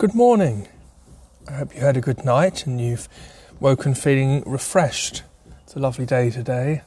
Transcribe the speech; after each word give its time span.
Good 0.00 0.14
morning. 0.14 0.66
I 1.46 1.52
hope 1.52 1.74
you 1.74 1.82
had 1.82 1.98
a 1.98 2.00
good 2.00 2.24
night 2.24 2.64
and 2.64 2.80
you've 2.80 3.06
woken 3.60 3.94
feeling 3.94 4.42
refreshed. 4.46 5.24
It's 5.62 5.76
a 5.76 5.78
lovely 5.78 6.06
day 6.06 6.30
today, 6.30 6.80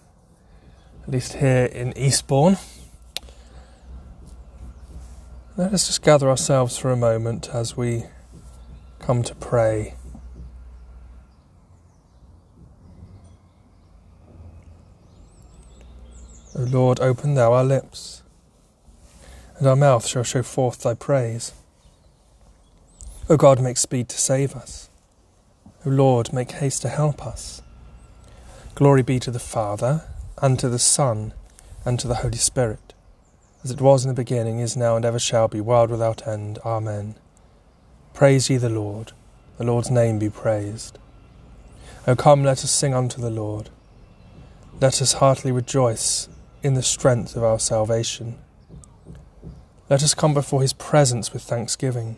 at 1.04 1.10
least 1.10 1.34
here 1.34 1.66
in 1.66 1.96
Eastbourne. 1.96 2.58
Let 5.56 5.74
us 5.74 5.86
just 5.86 6.02
gather 6.02 6.28
ourselves 6.28 6.76
for 6.76 6.90
a 6.90 6.96
moment 6.96 7.50
as 7.54 7.78
we 7.78 8.06
come 8.98 9.22
to 9.22 9.36
pray. 9.36 9.94
O 16.56 16.64
Lord, 16.64 17.00
open 17.00 17.36
thou 17.36 17.54
our 17.54 17.64
lips, 17.64 18.24
and 19.60 19.68
our 19.68 19.76
mouth 19.76 20.08
shall 20.08 20.24
show 20.24 20.42
forth 20.42 20.82
thy 20.82 20.96
praise. 20.96 21.54
O 23.30 23.38
God, 23.38 23.62
make 23.62 23.78
speed 23.78 24.10
to 24.10 24.18
save 24.18 24.54
us. 24.54 24.90
O 25.86 25.90
Lord, 25.90 26.34
make 26.34 26.52
haste 26.52 26.82
to 26.82 26.90
help 26.90 27.26
us. 27.26 27.62
Glory 28.76 29.02
be 29.02 29.18
to 29.18 29.32
the 29.32 29.40
Father, 29.40 30.04
and 30.42 30.60
to 30.60 30.68
the 30.68 30.78
Son, 30.78 31.34
and 31.86 31.98
to 32.02 32.08
the 32.10 32.16
Holy 32.16 32.36
Spirit, 32.36 32.94
as 33.64 33.72
it 33.72 33.80
was 33.80 34.04
in 34.04 34.10
the 34.10 34.14
beginning, 34.14 34.60
is 34.60 34.76
now, 34.76 34.98
and 34.98 35.06
ever 35.06 35.20
shall 35.20 35.48
be, 35.48 35.62
world 35.62 35.90
without 35.90 36.28
end. 36.28 36.60
Amen. 36.66 37.16
Praise 38.14 38.50
ye 38.50 38.58
the 38.58 38.68
Lord. 38.68 39.14
The 39.58 39.64
Lord's 39.64 39.90
name 39.90 40.20
be 40.20 40.30
praised. 40.30 41.00
O 42.06 42.18
come, 42.18 42.44
let 42.44 42.66
us 42.66 42.72
sing 42.72 42.94
unto 42.94 43.22
the 43.22 43.30
Lord. 43.30 43.70
Let 44.82 45.02
us 45.02 45.14
heartily 45.14 45.54
rejoice 45.54 46.28
in 46.62 46.74
the 46.74 46.84
strength 46.84 47.38
of 47.38 47.44
our 47.44 47.60
salvation. 47.60 48.38
Let 49.90 50.04
us 50.04 50.14
come 50.14 50.34
before 50.34 50.62
his 50.62 50.74
presence 50.74 51.32
with 51.32 51.44
thanksgiving 51.44 52.18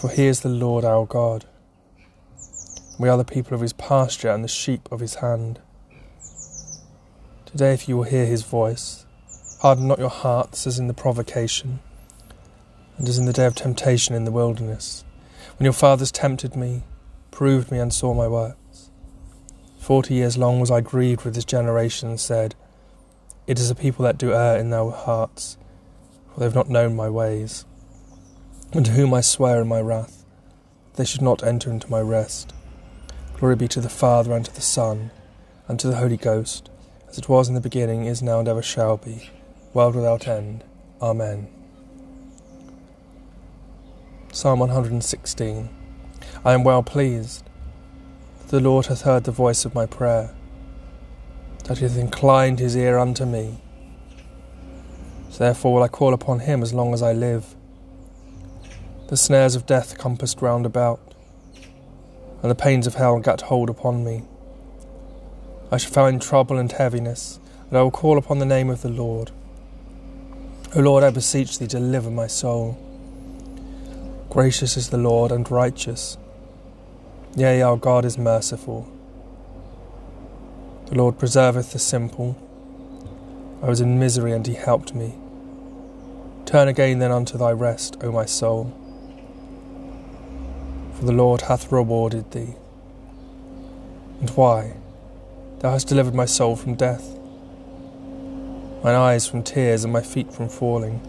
For 0.00 0.08
he 0.08 0.28
is 0.28 0.40
the 0.40 0.48
Lord 0.48 0.82
our 0.82 1.04
God. 1.04 1.44
We 2.98 3.10
are 3.10 3.18
the 3.18 3.24
people 3.24 3.52
of 3.54 3.60
his 3.60 3.74
pasture 3.74 4.30
and 4.30 4.42
the 4.42 4.48
sheep 4.48 4.88
of 4.90 5.00
his 5.00 5.16
hand. 5.16 5.60
Today, 7.44 7.74
if 7.74 7.86
you 7.86 7.98
will 7.98 8.04
hear 8.04 8.24
his 8.24 8.42
voice, 8.42 9.04
harden 9.60 9.88
not 9.88 9.98
your 9.98 10.08
hearts 10.08 10.66
as 10.66 10.78
in 10.78 10.86
the 10.86 10.94
provocation, 10.94 11.80
and 12.96 13.06
as 13.10 13.18
in 13.18 13.26
the 13.26 13.34
day 13.34 13.44
of 13.44 13.54
temptation 13.54 14.14
in 14.14 14.24
the 14.24 14.32
wilderness, 14.32 15.04
when 15.58 15.66
your 15.66 15.74
fathers 15.74 16.10
tempted 16.10 16.56
me, 16.56 16.84
proved 17.30 17.70
me, 17.70 17.78
and 17.78 17.92
saw 17.92 18.14
my 18.14 18.26
works. 18.26 18.90
Forty 19.78 20.14
years 20.14 20.38
long 20.38 20.60
was 20.60 20.70
I 20.70 20.80
grieved 20.80 21.26
with 21.26 21.34
this 21.34 21.44
generation, 21.44 22.08
and 22.08 22.18
said, 22.18 22.54
It 23.46 23.58
is 23.58 23.70
a 23.70 23.74
people 23.74 24.06
that 24.06 24.16
do 24.16 24.32
err 24.32 24.56
in 24.56 24.70
their 24.70 24.88
hearts, 24.88 25.58
for 26.32 26.40
they 26.40 26.46
have 26.46 26.54
not 26.54 26.70
known 26.70 26.96
my 26.96 27.10
ways 27.10 27.66
and 28.72 28.86
to 28.86 28.92
whom 28.92 29.12
I 29.12 29.20
swear 29.20 29.60
in 29.62 29.68
my 29.68 29.80
wrath, 29.80 30.24
they 30.94 31.04
should 31.04 31.22
not 31.22 31.42
enter 31.42 31.70
into 31.70 31.90
my 31.90 32.00
rest. 32.00 32.52
Glory 33.34 33.56
be 33.56 33.68
to 33.68 33.80
the 33.80 33.88
Father, 33.88 34.32
and 34.32 34.44
to 34.44 34.54
the 34.54 34.60
Son, 34.60 35.10
and 35.66 35.80
to 35.80 35.88
the 35.88 35.96
Holy 35.96 36.16
Ghost, 36.16 36.70
as 37.08 37.18
it 37.18 37.28
was 37.28 37.48
in 37.48 37.54
the 37.54 37.60
beginning, 37.60 38.04
is 38.04 38.22
now, 38.22 38.38
and 38.38 38.48
ever 38.48 38.62
shall 38.62 38.96
be, 38.96 39.30
world 39.72 39.96
without 39.96 40.28
end. 40.28 40.62
Amen. 41.02 41.48
Psalm 44.32 44.60
116 44.60 45.68
I 46.44 46.52
am 46.52 46.62
well 46.62 46.82
pleased 46.82 47.44
that 48.38 48.48
the 48.48 48.60
Lord 48.60 48.86
hath 48.86 49.02
heard 49.02 49.24
the 49.24 49.32
voice 49.32 49.64
of 49.64 49.74
my 49.74 49.86
prayer, 49.86 50.32
that 51.64 51.78
he 51.78 51.84
hath 51.84 51.96
inclined 51.96 52.60
his 52.60 52.76
ear 52.76 52.98
unto 52.98 53.24
me. 53.24 53.60
So 55.30 55.38
therefore 55.44 55.74
will 55.74 55.82
I 55.82 55.88
call 55.88 56.14
upon 56.14 56.40
him 56.40 56.62
as 56.62 56.72
long 56.72 56.94
as 56.94 57.02
I 57.02 57.12
live. 57.12 57.56
The 59.10 59.16
snares 59.16 59.56
of 59.56 59.66
death 59.66 59.98
compassed 59.98 60.40
round 60.40 60.64
about, 60.64 61.00
and 62.42 62.48
the 62.48 62.54
pains 62.54 62.86
of 62.86 62.94
hell 62.94 63.18
gat 63.18 63.40
hold 63.40 63.68
upon 63.68 64.04
me. 64.04 64.22
I 65.72 65.78
shall 65.78 65.90
find 65.90 66.22
trouble 66.22 66.58
and 66.58 66.70
heaviness, 66.70 67.40
and 67.68 67.76
I 67.76 67.82
will 67.82 67.90
call 67.90 68.18
upon 68.18 68.38
the 68.38 68.46
name 68.46 68.70
of 68.70 68.82
the 68.82 68.88
Lord. 68.88 69.32
O 70.76 70.80
Lord, 70.80 71.02
I 71.02 71.10
beseech 71.10 71.58
thee, 71.58 71.66
deliver 71.66 72.08
my 72.08 72.28
soul. 72.28 72.78
Gracious 74.28 74.76
is 74.76 74.90
the 74.90 74.96
Lord 74.96 75.32
and 75.32 75.50
righteous. 75.50 76.16
Yea, 77.34 77.62
our 77.62 77.76
God 77.76 78.04
is 78.04 78.16
merciful. 78.16 78.88
The 80.86 80.94
Lord 80.94 81.18
preserveth 81.18 81.72
the 81.72 81.80
simple. 81.80 82.36
I 83.60 83.66
was 83.66 83.80
in 83.80 83.98
misery, 83.98 84.30
and 84.30 84.46
he 84.46 84.54
helped 84.54 84.94
me. 84.94 85.16
Turn 86.46 86.68
again 86.68 87.00
then 87.00 87.10
unto 87.10 87.36
thy 87.36 87.50
rest, 87.50 87.96
O 88.04 88.12
my 88.12 88.24
soul 88.24 88.72
for 91.00 91.06
the 91.06 91.12
Lord 91.12 91.40
hath 91.40 91.72
rewarded 91.72 92.30
thee. 92.32 92.54
And 94.20 94.28
why? 94.36 94.74
Thou 95.60 95.70
hast 95.70 95.88
delivered 95.88 96.14
my 96.14 96.26
soul 96.26 96.56
from 96.56 96.74
death, 96.74 97.16
mine 98.84 98.94
eyes 98.94 99.26
from 99.26 99.42
tears, 99.42 99.82
and 99.82 99.94
my 99.94 100.02
feet 100.02 100.30
from 100.30 100.50
falling. 100.50 101.00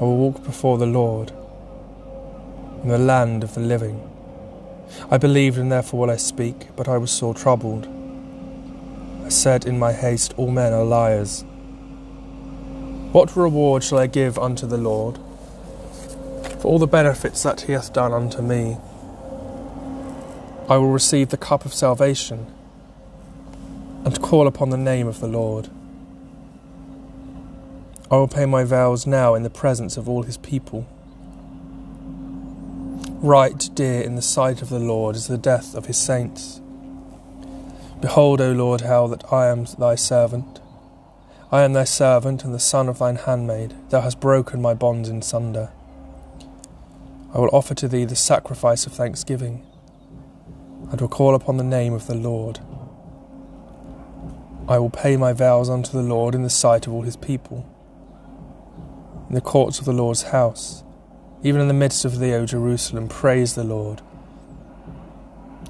I 0.00 0.02
will 0.02 0.16
walk 0.16 0.42
before 0.42 0.78
the 0.78 0.86
Lord 0.86 1.30
in 2.82 2.88
the 2.88 2.98
land 2.98 3.44
of 3.44 3.54
the 3.54 3.60
living. 3.60 4.02
I 5.08 5.18
believed, 5.18 5.56
and 5.56 5.70
therefore 5.70 6.00
will 6.00 6.10
I 6.10 6.16
speak, 6.16 6.74
but 6.74 6.88
I 6.88 6.98
was 6.98 7.12
sore 7.12 7.34
troubled. 7.34 7.86
I 9.24 9.28
said 9.28 9.64
in 9.64 9.78
my 9.78 9.92
haste, 9.92 10.34
All 10.36 10.50
men 10.50 10.72
are 10.72 10.82
liars. 10.82 11.44
What 13.12 13.36
reward 13.36 13.84
shall 13.84 13.98
I 14.00 14.08
give 14.08 14.40
unto 14.40 14.66
the 14.66 14.76
Lord? 14.76 15.20
For 16.60 16.68
all 16.68 16.78
the 16.78 16.86
benefits 16.86 17.42
that 17.42 17.62
he 17.62 17.72
hath 17.72 17.92
done 17.92 18.12
unto 18.12 18.42
me. 18.42 18.76
I 20.68 20.76
will 20.76 20.90
receive 20.90 21.30
the 21.30 21.38
cup 21.38 21.64
of 21.64 21.72
salvation 21.72 22.46
and 24.04 24.20
call 24.20 24.46
upon 24.46 24.68
the 24.68 24.76
name 24.76 25.06
of 25.06 25.20
the 25.20 25.26
Lord. 25.26 25.68
I 28.10 28.16
will 28.16 28.28
pay 28.28 28.44
my 28.44 28.64
vows 28.64 29.06
now 29.06 29.34
in 29.34 29.42
the 29.42 29.50
presence 29.50 29.96
of 29.96 30.08
all 30.08 30.22
his 30.22 30.36
people. 30.36 30.86
Right 33.22 33.68
dear 33.74 34.02
in 34.02 34.16
the 34.16 34.22
sight 34.22 34.60
of 34.60 34.68
the 34.68 34.78
Lord 34.78 35.16
is 35.16 35.28
the 35.28 35.38
death 35.38 35.74
of 35.74 35.86
his 35.86 35.96
saints. 35.96 36.60
Behold, 38.00 38.40
O 38.40 38.52
Lord, 38.52 38.82
how 38.82 39.06
that 39.06 39.32
I 39.32 39.48
am 39.48 39.66
thy 39.78 39.94
servant. 39.94 40.60
I 41.50 41.62
am 41.62 41.72
thy 41.72 41.84
servant 41.84 42.44
and 42.44 42.54
the 42.54 42.60
son 42.60 42.88
of 42.88 42.98
thine 42.98 43.16
handmaid. 43.16 43.74
Thou 43.90 44.02
hast 44.02 44.20
broken 44.20 44.60
my 44.60 44.74
bonds 44.74 45.08
in 45.08 45.22
sunder. 45.22 45.70
I 47.32 47.38
will 47.38 47.50
offer 47.52 47.74
to 47.74 47.86
thee 47.86 48.04
the 48.04 48.16
sacrifice 48.16 48.86
of 48.86 48.92
thanksgiving, 48.92 49.64
and 50.90 51.00
will 51.00 51.08
call 51.08 51.36
upon 51.36 51.58
the 51.58 51.64
name 51.64 51.92
of 51.92 52.08
the 52.08 52.14
Lord. 52.14 52.58
I 54.68 54.78
will 54.78 54.90
pay 54.90 55.16
my 55.16 55.32
vows 55.32 55.70
unto 55.70 55.92
the 55.92 56.02
Lord 56.02 56.34
in 56.34 56.42
the 56.42 56.50
sight 56.50 56.88
of 56.88 56.92
all 56.92 57.02
his 57.02 57.16
people, 57.16 57.64
in 59.28 59.36
the 59.36 59.40
courts 59.40 59.78
of 59.78 59.84
the 59.84 59.92
Lord's 59.92 60.24
house, 60.24 60.82
even 61.44 61.60
in 61.60 61.68
the 61.68 61.74
midst 61.74 62.04
of 62.04 62.18
thee, 62.18 62.34
O 62.34 62.46
Jerusalem, 62.46 63.06
praise 63.06 63.54
the 63.54 63.64
Lord. 63.64 64.02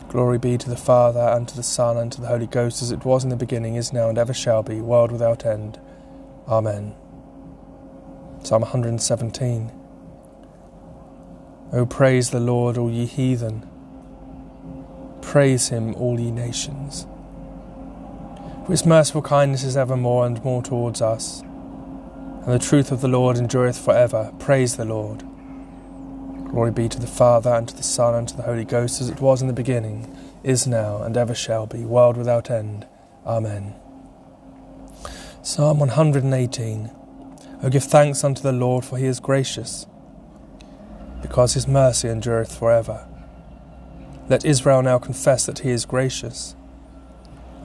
Glory 0.09 0.39
be 0.39 0.57
to 0.57 0.71
the 0.71 0.77
Father, 0.77 1.21
and 1.21 1.47
to 1.47 1.55
the 1.55 1.63
Son, 1.63 1.99
and 1.99 2.11
to 2.11 2.23
the 2.23 2.29
Holy 2.29 2.47
Ghost, 2.47 2.81
as 2.81 2.91
it 2.91 3.05
was 3.05 3.23
in 3.23 3.29
the 3.29 3.37
beginning, 3.37 3.77
is 3.77 3.93
now, 3.93 4.09
and 4.09 4.17
ever 4.17 4.33
shall 4.33 4.63
be, 4.63 4.81
world 4.81 5.13
without 5.13 5.45
end. 5.45 5.79
Amen. 6.49 6.95
Psalm 8.43 8.63
117. 8.63 9.80
O 11.73 11.87
praise 11.87 12.31
the 12.31 12.41
Lord, 12.41 12.77
all 12.77 12.91
ye 12.91 13.07
heathen. 13.07 13.65
Praise 15.23 15.69
him, 15.69 15.95
all 15.95 16.19
ye 16.19 16.33
nations. 16.33 17.07
For 18.65 18.73
his 18.73 18.85
merciful 18.85 19.23
kindness 19.23 19.63
is 19.63 19.77
ever 19.77 19.97
more 19.97 20.27
and 20.27 20.43
more 20.45 20.65
towards 20.65 21.01
us, 21.01 21.43
and 21.43 22.53
the 22.53 22.59
truth 22.59 22.91
of 22.91 23.01
the 23.01 23.09
Lord 23.09 23.37
endureth 23.37 23.79
for 23.79 23.95
ever. 23.95 24.33
Praise 24.41 24.77
the 24.77 24.85
Lord. 24.85 25.23
Glory 26.49 26.73
be 26.73 26.89
to 26.89 26.99
the 26.99 27.07
Father, 27.07 27.51
and 27.51 27.69
to 27.69 27.77
the 27.77 27.85
Son, 27.85 28.17
and 28.17 28.27
to 28.27 28.37
the 28.37 28.43
Holy 28.43 28.65
Ghost, 28.65 29.01
as 29.01 29.09
it 29.09 29.21
was 29.21 29.41
in 29.41 29.47
the 29.47 29.55
beginning, 29.55 30.13
is 30.43 30.67
now, 30.67 31.01
and 31.01 31.17
ever 31.17 31.37
shall 31.37 31.67
be, 31.67 31.85
world 31.85 32.17
without 32.17 32.51
end. 32.51 32.85
Amen. 33.25 33.75
Psalm 35.43 35.79
118. 35.79 36.91
O 37.63 37.69
give 37.69 37.85
thanks 37.85 38.25
unto 38.25 38.43
the 38.43 38.51
Lord, 38.51 38.85
for 38.85 38.99
he 38.99 39.07
is 39.07 39.21
gracious 39.21 39.87
because 41.23 41.55
his 41.55 41.69
mercy 41.69 42.09
endureth 42.09 42.55
for 42.57 42.71
ever. 42.71 43.07
Let 44.29 44.45
Israel 44.45 44.83
now 44.83 44.99
confess 44.99 45.47
that 45.47 45.61
he 45.61 45.71
is 45.71 45.85
gracious, 45.85 46.55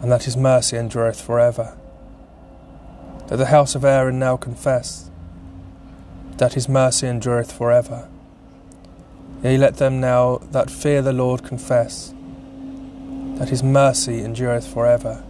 and 0.02 0.12
that 0.12 0.24
his 0.24 0.36
mercy 0.36 0.78
endureth 0.78 1.22
for 1.22 1.40
ever. 1.40 1.78
Let 3.30 3.38
the 3.38 3.48
house 3.48 3.76
of 3.76 3.86
Aaron 3.86 4.20
now 4.20 4.38
confess 4.38 5.10
that 6.38 6.54
his 6.54 6.68
mercy 6.68 7.08
endureth 7.08 7.52
for 7.52 7.72
ever. 7.72 8.08
Yea, 9.44 9.58
let 9.58 9.78
them 9.78 10.00
now 10.00 10.38
that 10.52 10.70
fear 10.70 11.02
the 11.02 11.14
Lord 11.14 11.44
confess 11.44 12.14
that 13.38 13.50
his 13.50 13.64
mercy 13.64 14.24
endureth 14.24 14.68
for 14.68 14.86
ever. 14.88 15.24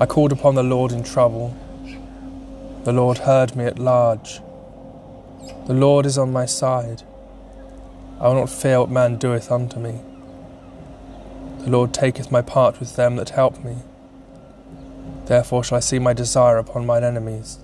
I 0.00 0.06
called 0.06 0.32
upon 0.32 0.54
the 0.54 0.62
Lord 0.62 0.90
in 0.90 1.02
trouble. 1.02 1.56
The 2.84 2.92
Lord 2.92 3.18
heard 3.18 3.54
me 3.54 3.64
at 3.66 3.78
large. 3.78 4.40
The 5.66 5.74
Lord 5.74 6.06
is 6.06 6.18
on 6.18 6.32
my 6.32 6.46
side. 6.46 7.02
I 8.20 8.28
will 8.28 8.34
not 8.34 8.50
fear 8.50 8.80
what 8.80 8.90
man 8.90 9.16
doeth 9.16 9.50
unto 9.50 9.78
me. 9.78 10.00
The 11.60 11.70
Lord 11.70 11.94
taketh 11.94 12.30
my 12.30 12.42
part 12.42 12.80
with 12.80 12.96
them 12.96 13.16
that 13.16 13.30
help 13.30 13.64
me. 13.64 13.78
Therefore 15.26 15.62
shall 15.62 15.78
I 15.78 15.80
see 15.80 15.98
my 15.98 16.12
desire 16.12 16.58
upon 16.58 16.86
mine 16.86 17.04
enemies. 17.04 17.58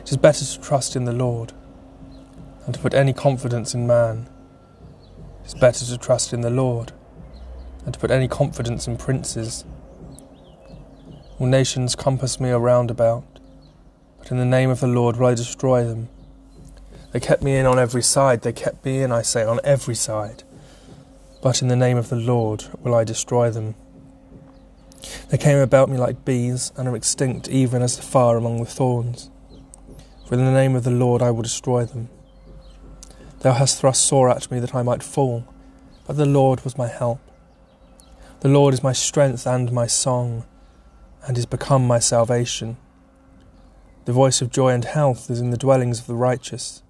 It 0.00 0.10
is 0.10 0.16
better 0.16 0.44
to 0.44 0.60
trust 0.60 0.96
in 0.96 1.04
the 1.04 1.12
Lord 1.12 1.52
than 2.64 2.72
to 2.72 2.80
put 2.80 2.94
any 2.94 3.12
confidence 3.12 3.74
in 3.74 3.86
man. 3.86 4.28
It 5.42 5.48
is 5.48 5.54
better 5.54 5.84
to 5.84 5.98
trust 5.98 6.32
in 6.32 6.40
the 6.42 6.50
Lord 6.50 6.92
than 7.84 7.92
to 7.92 7.98
put 7.98 8.10
any 8.10 8.28
confidence 8.28 8.86
in 8.86 8.96
princes. 8.96 9.64
All 11.38 11.46
nations 11.46 11.96
compass 11.96 12.38
me 12.38 12.50
around 12.50 12.90
about, 12.90 13.24
but 14.18 14.30
in 14.30 14.38
the 14.38 14.44
name 14.44 14.70
of 14.70 14.80
the 14.80 14.86
Lord 14.86 15.16
will 15.16 15.26
I 15.26 15.34
destroy 15.34 15.84
them. 15.84 16.08
They 17.12 17.20
kept 17.20 17.42
me 17.42 17.56
in 17.56 17.66
on 17.66 17.78
every 17.78 18.02
side. 18.02 18.42
They 18.42 18.52
kept 18.52 18.84
me 18.84 19.02
in, 19.02 19.12
I 19.12 19.22
say, 19.22 19.44
on 19.44 19.60
every 19.62 19.94
side. 19.94 20.44
But 21.42 21.60
in 21.60 21.68
the 21.68 21.76
name 21.76 21.98
of 21.98 22.08
the 22.08 22.16
Lord 22.16 22.64
will 22.80 22.94
I 22.94 23.04
destroy 23.04 23.50
them. 23.50 23.74
They 25.28 25.38
came 25.38 25.58
about 25.58 25.90
me 25.90 25.98
like 25.98 26.24
bees, 26.24 26.72
and 26.76 26.88
are 26.88 26.96
extinct 26.96 27.48
even 27.48 27.82
as 27.82 27.96
the 27.96 28.02
fire 28.02 28.36
among 28.36 28.58
the 28.58 28.70
thorns. 28.70 29.30
For 30.26 30.34
in 30.34 30.44
the 30.44 30.52
name 30.52 30.74
of 30.74 30.84
the 30.84 30.90
Lord 30.90 31.20
I 31.20 31.30
will 31.30 31.42
destroy 31.42 31.84
them. 31.84 32.08
Thou 33.40 33.52
hast 33.52 33.80
thrust 33.80 34.04
sore 34.04 34.30
at 34.30 34.50
me 34.50 34.60
that 34.60 34.74
I 34.74 34.82
might 34.82 35.02
fall, 35.02 35.44
but 36.06 36.16
the 36.16 36.26
Lord 36.26 36.62
was 36.62 36.78
my 36.78 36.86
help. 36.86 37.20
The 38.40 38.48
Lord 38.48 38.72
is 38.72 38.82
my 38.82 38.92
strength 38.92 39.46
and 39.46 39.72
my 39.72 39.86
song, 39.86 40.44
and 41.26 41.36
is 41.36 41.46
become 41.46 41.86
my 41.86 41.98
salvation. 41.98 42.76
The 44.04 44.12
voice 44.12 44.40
of 44.40 44.50
joy 44.50 44.70
and 44.70 44.84
health 44.84 45.28
is 45.28 45.40
in 45.40 45.50
the 45.50 45.56
dwellings 45.56 46.00
of 46.00 46.06
the 46.06 46.14
righteous. 46.14 46.81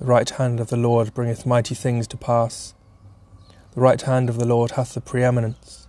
The 0.00 0.06
right 0.06 0.28
hand 0.28 0.58
of 0.58 0.70
the 0.70 0.76
Lord 0.76 1.14
bringeth 1.14 1.46
mighty 1.46 1.74
things 1.74 2.08
to 2.08 2.16
pass. 2.16 2.74
The 3.74 3.80
right 3.80 4.02
hand 4.02 4.28
of 4.28 4.38
the 4.38 4.44
Lord 4.44 4.72
hath 4.72 4.92
the 4.92 5.00
preeminence. 5.00 5.86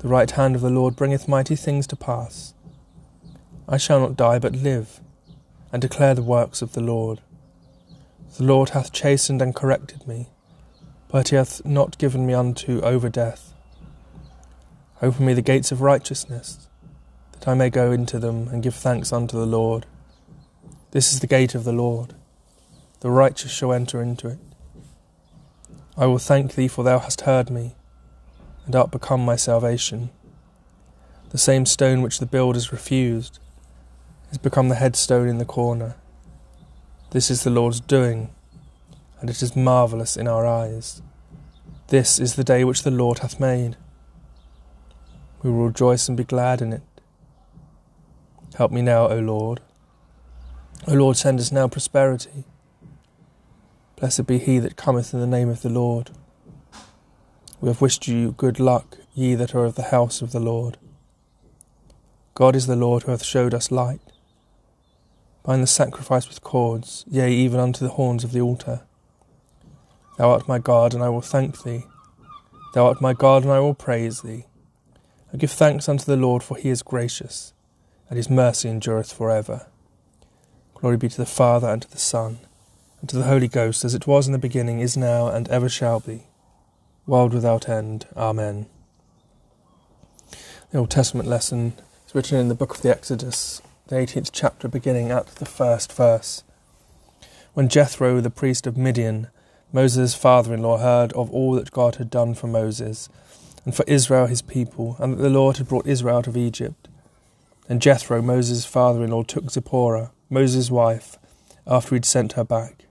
The 0.00 0.08
right 0.08 0.28
hand 0.28 0.56
of 0.56 0.62
the 0.62 0.70
Lord 0.70 0.96
bringeth 0.96 1.28
mighty 1.28 1.54
things 1.54 1.86
to 1.88 1.96
pass. 1.96 2.54
I 3.68 3.76
shall 3.76 4.00
not 4.00 4.16
die, 4.16 4.40
but 4.40 4.56
live, 4.56 5.00
and 5.72 5.80
declare 5.80 6.12
the 6.12 6.24
works 6.24 6.60
of 6.60 6.72
the 6.72 6.80
Lord. 6.80 7.20
The 8.36 8.42
Lord 8.42 8.70
hath 8.70 8.92
chastened 8.92 9.40
and 9.40 9.54
corrected 9.54 10.08
me, 10.08 10.28
but 11.06 11.28
he 11.28 11.36
hath 11.36 11.64
not 11.64 11.98
given 11.98 12.26
me 12.26 12.34
unto 12.34 12.80
over 12.80 13.08
death. 13.08 13.54
Open 15.00 15.24
me 15.24 15.34
the 15.34 15.40
gates 15.40 15.70
of 15.70 15.82
righteousness, 15.82 16.68
that 17.30 17.46
I 17.46 17.54
may 17.54 17.70
go 17.70 17.92
into 17.92 18.18
them 18.18 18.48
and 18.48 18.62
give 18.62 18.74
thanks 18.74 19.12
unto 19.12 19.38
the 19.38 19.46
Lord. 19.46 19.86
This 20.90 21.12
is 21.12 21.20
the 21.20 21.28
gate 21.28 21.54
of 21.54 21.62
the 21.62 21.72
Lord 21.72 22.14
the 23.00 23.10
righteous 23.10 23.52
shall 23.52 23.72
enter 23.72 24.02
into 24.02 24.28
it. 24.28 24.38
I 25.96 26.06
will 26.06 26.18
thank 26.18 26.54
thee, 26.54 26.68
for 26.68 26.84
thou 26.84 26.98
hast 26.98 27.22
heard 27.22 27.50
me, 27.50 27.74
and 28.64 28.74
art 28.74 28.90
become 28.90 29.24
my 29.24 29.36
salvation. 29.36 30.10
The 31.30 31.38
same 31.38 31.66
stone 31.66 32.02
which 32.02 32.18
the 32.18 32.26
builders 32.26 32.72
refused 32.72 33.38
is 34.30 34.38
become 34.38 34.68
the 34.68 34.74
headstone 34.74 35.28
in 35.28 35.38
the 35.38 35.44
corner. 35.44 35.96
This 37.10 37.30
is 37.30 37.44
the 37.44 37.50
Lord's 37.50 37.80
doing, 37.80 38.30
and 39.20 39.30
it 39.30 39.42
is 39.42 39.56
marvellous 39.56 40.16
in 40.16 40.28
our 40.28 40.46
eyes. 40.46 41.02
This 41.88 42.18
is 42.18 42.34
the 42.34 42.44
day 42.44 42.64
which 42.64 42.82
the 42.82 42.90
Lord 42.90 43.20
hath 43.20 43.38
made. 43.38 43.76
We 45.42 45.50
will 45.50 45.66
rejoice 45.66 46.08
and 46.08 46.16
be 46.16 46.24
glad 46.24 46.60
in 46.60 46.72
it. 46.72 46.82
Help 48.56 48.72
me 48.72 48.82
now, 48.82 49.08
O 49.08 49.18
Lord. 49.18 49.60
O 50.88 50.94
Lord, 50.94 51.16
send 51.16 51.38
us 51.38 51.52
now 51.52 51.68
prosperity. 51.68 52.44
Blessed 53.96 54.26
be 54.26 54.38
he 54.38 54.58
that 54.58 54.76
cometh 54.76 55.14
in 55.14 55.20
the 55.20 55.26
name 55.26 55.48
of 55.48 55.62
the 55.62 55.70
Lord. 55.70 56.10
We 57.62 57.68
have 57.68 57.80
wished 57.80 58.06
you 58.06 58.32
good 58.32 58.60
luck, 58.60 58.98
ye 59.14 59.34
that 59.34 59.54
are 59.54 59.64
of 59.64 59.74
the 59.74 59.84
house 59.84 60.20
of 60.20 60.32
the 60.32 60.40
Lord. 60.40 60.76
God 62.34 62.54
is 62.54 62.66
the 62.66 62.76
Lord 62.76 63.04
who 63.04 63.12
hath 63.12 63.24
showed 63.24 63.54
us 63.54 63.70
light. 63.70 64.02
Bind 65.42 65.62
the 65.62 65.66
sacrifice 65.66 66.28
with 66.28 66.42
cords, 66.42 67.06
yea, 67.08 67.32
even 67.32 67.58
unto 67.58 67.86
the 67.86 67.92
horns 67.92 68.22
of 68.22 68.32
the 68.32 68.40
altar. 68.42 68.82
Thou 70.18 70.30
art 70.30 70.46
my 70.46 70.58
God, 70.58 70.92
and 70.92 71.02
I 71.02 71.08
will 71.08 71.22
thank 71.22 71.62
thee. 71.62 71.86
Thou 72.74 72.88
art 72.88 73.00
my 73.00 73.14
God, 73.14 73.44
and 73.44 73.52
I 73.52 73.60
will 73.60 73.74
praise 73.74 74.20
thee. 74.20 74.44
I 75.32 75.38
give 75.38 75.52
thanks 75.52 75.88
unto 75.88 76.04
the 76.04 76.18
Lord, 76.18 76.42
for 76.42 76.58
he 76.58 76.68
is 76.68 76.82
gracious, 76.82 77.54
and 78.10 78.18
his 78.18 78.28
mercy 78.28 78.68
endureth 78.68 79.10
for 79.10 79.30
ever. 79.30 79.68
Glory 80.74 80.98
be 80.98 81.08
to 81.08 81.16
the 81.16 81.24
Father, 81.24 81.68
and 81.68 81.80
to 81.80 81.90
the 81.90 81.96
Son, 81.96 82.40
and 83.00 83.08
to 83.10 83.16
the 83.16 83.24
Holy 83.24 83.48
Ghost, 83.48 83.84
as 83.84 83.94
it 83.94 84.06
was 84.06 84.26
in 84.26 84.32
the 84.32 84.38
beginning, 84.38 84.80
is 84.80 84.96
now, 84.96 85.28
and 85.28 85.48
ever 85.48 85.68
shall 85.68 86.00
be, 86.00 86.26
world 87.06 87.34
without 87.34 87.68
end. 87.68 88.06
Amen. 88.16 88.66
The 90.70 90.78
Old 90.78 90.90
Testament 90.90 91.28
lesson 91.28 91.74
is 92.06 92.14
written 92.14 92.38
in 92.38 92.48
the 92.48 92.54
book 92.54 92.74
of 92.74 92.82
the 92.82 92.90
Exodus, 92.90 93.60
the 93.88 93.96
18th 93.96 94.30
chapter, 94.32 94.66
beginning 94.66 95.10
at 95.10 95.26
the 95.26 95.44
first 95.44 95.92
verse. 95.92 96.42
When 97.54 97.68
Jethro, 97.68 98.20
the 98.20 98.30
priest 98.30 98.66
of 98.66 98.76
Midian, 98.76 99.28
Moses' 99.72 100.14
father 100.14 100.54
in 100.54 100.62
law, 100.62 100.78
heard 100.78 101.12
of 101.12 101.30
all 101.30 101.52
that 101.52 101.72
God 101.72 101.96
had 101.96 102.10
done 102.10 102.34
for 102.34 102.46
Moses 102.46 103.08
and 103.64 103.74
for 103.74 103.84
Israel 103.86 104.26
his 104.26 104.42
people, 104.42 104.96
and 104.98 105.12
that 105.12 105.22
the 105.22 105.30
Lord 105.30 105.58
had 105.58 105.68
brought 105.68 105.86
Israel 105.86 106.16
out 106.16 106.26
of 106.26 106.36
Egypt, 106.36 106.88
then 107.68 107.80
Jethro, 107.80 108.22
Moses' 108.22 108.64
father 108.64 109.04
in 109.04 109.10
law, 109.10 109.22
took 109.22 109.50
Zipporah, 109.50 110.12
Moses' 110.30 110.70
wife, 110.70 111.18
after 111.66 111.90
he 111.90 111.96
had 111.96 112.04
sent 112.04 112.32
her 112.32 112.44
back 112.44 112.85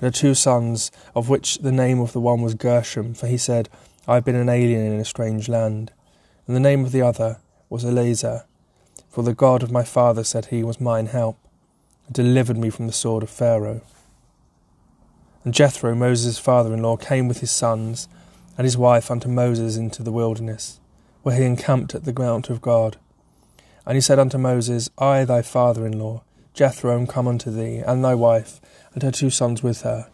and 0.00 0.14
two 0.14 0.34
sons, 0.34 0.90
of 1.14 1.28
which 1.28 1.58
the 1.58 1.72
name 1.72 2.00
of 2.00 2.12
the 2.12 2.20
one 2.20 2.42
was 2.42 2.54
Gershom, 2.54 3.14
for 3.14 3.26
he 3.26 3.36
said, 3.36 3.68
I 4.08 4.14
have 4.14 4.24
been 4.24 4.34
an 4.34 4.48
alien 4.48 4.92
in 4.92 5.00
a 5.00 5.04
strange 5.04 5.48
land. 5.48 5.92
And 6.46 6.56
the 6.56 6.60
name 6.60 6.84
of 6.84 6.92
the 6.92 7.02
other 7.02 7.38
was 7.68 7.84
Eliezer, 7.84 8.44
for 9.08 9.22
the 9.22 9.34
God 9.34 9.62
of 9.62 9.70
my 9.70 9.84
father, 9.84 10.24
said 10.24 10.46
he, 10.46 10.64
was 10.64 10.80
mine 10.80 11.06
help, 11.06 11.38
and 12.06 12.14
delivered 12.14 12.56
me 12.56 12.70
from 12.70 12.86
the 12.86 12.92
sword 12.92 13.22
of 13.22 13.30
Pharaoh. 13.30 13.82
And 15.44 15.54
Jethro, 15.54 15.94
Moses' 15.94 16.38
father 16.38 16.74
in 16.74 16.82
law, 16.82 16.96
came 16.96 17.28
with 17.28 17.40
his 17.40 17.50
sons 17.50 18.08
and 18.56 18.64
his 18.64 18.76
wife 18.76 19.10
unto 19.10 19.28
Moses 19.28 19.76
into 19.76 20.02
the 20.02 20.12
wilderness, 20.12 20.80
where 21.22 21.36
he 21.36 21.44
encamped 21.44 21.94
at 21.94 22.04
the 22.04 22.12
mount 22.12 22.50
of 22.50 22.60
God. 22.60 22.96
And 23.86 23.96
he 23.96 24.00
said 24.00 24.18
unto 24.18 24.38
Moses, 24.38 24.90
I, 24.98 25.24
thy 25.24 25.42
father 25.42 25.86
in 25.86 25.98
law, 25.98 26.22
Jethro, 26.54 27.04
come 27.06 27.28
unto 27.28 27.50
thee, 27.50 27.78
and 27.78 28.04
thy 28.04 28.14
wife, 28.14 28.60
and 28.92 29.02
her 29.02 29.10
two 29.10 29.30
sons 29.30 29.62
with 29.62 29.82
her. 29.82 30.10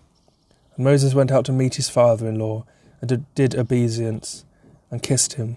And 0.76 0.85
Moses 0.85 1.14
went 1.14 1.31
out 1.31 1.45
to 1.47 1.52
meet 1.52 1.76
his 1.76 1.88
father 1.88 2.28
in 2.28 2.38
law, 2.38 2.64
and 3.00 3.26
did 3.35 3.55
obeisance, 3.55 4.45
and 4.90 5.02
kissed 5.02 5.35
him. 5.35 5.57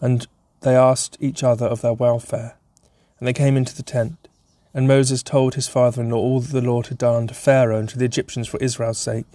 And 0.00 0.26
they 0.60 0.74
asked 0.74 1.16
each 1.20 1.42
other 1.42 1.66
of 1.66 1.82
their 1.82 1.92
welfare. 1.92 2.56
And 3.18 3.28
they 3.28 3.32
came 3.32 3.56
into 3.56 3.76
the 3.76 3.82
tent. 3.82 4.28
And 4.72 4.88
Moses 4.88 5.22
told 5.22 5.54
his 5.54 5.68
father 5.68 6.02
in 6.02 6.10
law 6.10 6.18
all 6.18 6.40
that 6.40 6.52
the 6.52 6.60
Lord 6.60 6.88
had 6.88 6.98
done 6.98 7.14
unto 7.14 7.34
Pharaoh 7.34 7.78
and 7.78 7.88
to 7.90 7.98
the 7.98 8.04
Egyptians 8.04 8.48
for 8.48 8.58
Israel's 8.58 8.98
sake, 8.98 9.26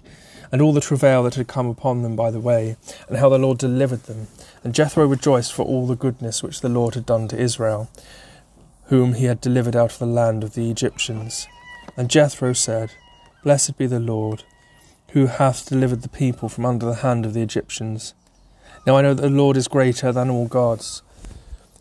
and 0.51 0.61
all 0.61 0.73
the 0.73 0.81
travail 0.81 1.23
that 1.23 1.35
had 1.35 1.47
come 1.47 1.67
upon 1.67 2.01
them 2.01 2.15
by 2.15 2.29
the 2.29 2.39
way, 2.39 2.75
and 3.07 3.17
how 3.17 3.29
the 3.29 3.37
Lord 3.37 3.57
delivered 3.57 4.03
them. 4.03 4.27
And 4.63 4.75
Jethro 4.75 5.05
rejoiced 5.07 5.53
for 5.53 5.63
all 5.63 5.87
the 5.87 5.95
goodness 5.95 6.43
which 6.43 6.59
the 6.59 6.69
Lord 6.69 6.95
had 6.95 7.05
done 7.05 7.27
to 7.29 7.39
Israel, 7.39 7.89
whom 8.89 9.13
he 9.13 9.25
had 9.25 9.39
delivered 9.39 9.75
out 9.75 9.93
of 9.93 9.99
the 9.99 10.05
land 10.05 10.43
of 10.43 10.55
the 10.55 10.69
Egyptians. 10.71 11.47
And 11.95 12.09
Jethro 12.09 12.53
said, 12.53 12.91
Blessed 13.43 13.77
be 13.77 13.85
the 13.85 13.99
Lord, 13.99 14.43
who 15.11 15.27
hath 15.27 15.69
delivered 15.69 16.01
the 16.01 16.09
people 16.09 16.49
from 16.49 16.65
under 16.65 16.87
the 16.87 16.95
hand 16.95 17.25
of 17.25 17.33
the 17.33 17.43
Egyptians. 17.43 18.15
Now 18.87 18.97
I 18.97 19.01
know 19.03 19.13
that 19.13 19.21
the 19.21 19.29
Lord 19.29 19.57
is 19.57 19.67
greater 19.67 20.11
than 20.11 20.31
all 20.31 20.47
gods, 20.47 21.03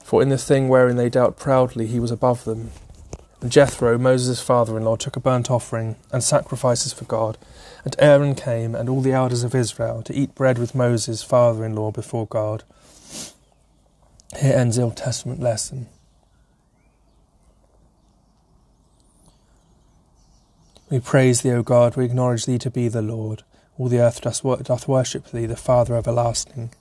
for 0.04 0.20
in 0.20 0.28
the 0.28 0.36
thing 0.36 0.68
wherein 0.68 0.96
they 0.96 1.08
dealt 1.08 1.38
proudly 1.38 1.86
he 1.86 1.98
was 1.98 2.10
above 2.10 2.44
them. 2.44 2.72
And 3.40 3.50
Jethro, 3.50 3.96
Moses' 3.96 4.42
father 4.42 4.76
in 4.76 4.84
law, 4.84 4.96
took 4.96 5.16
a 5.16 5.20
burnt 5.20 5.50
offering 5.50 5.96
and 6.12 6.22
sacrifices 6.22 6.92
for 6.92 7.04
God. 7.04 7.38
And 7.84 7.96
Aaron 7.98 8.34
came, 8.34 8.74
and 8.74 8.88
all 8.88 9.00
the 9.00 9.12
elders 9.12 9.44
of 9.44 9.54
Israel, 9.54 10.02
to 10.02 10.14
eat 10.14 10.34
bread 10.34 10.58
with 10.58 10.74
Moses' 10.74 11.22
father 11.22 11.64
in 11.64 11.74
law 11.74 11.90
before 11.90 12.26
God. 12.26 12.64
Here 14.38 14.54
ends 14.54 14.76
the 14.76 14.82
Old 14.82 14.96
Testament 14.96 15.40
lesson. 15.40 15.86
We 20.90 21.00
praise 21.00 21.42
thee, 21.42 21.52
O 21.52 21.62
God, 21.62 21.96
we 21.96 22.06
acknowledge 22.06 22.46
thee 22.46 22.56
to 22.58 22.70
be 22.70 22.88
the 22.88 23.02
Lord. 23.02 23.42
All 23.76 23.88
the 23.88 24.00
earth 24.00 24.22
doth 24.22 24.88
worship 24.88 25.26
thee, 25.30 25.44
the 25.44 25.54
Father 25.54 25.94
everlasting. 25.94 26.72